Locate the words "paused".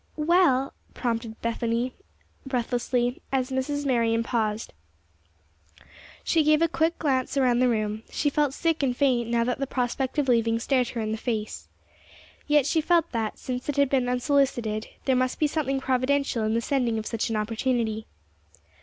4.23-4.73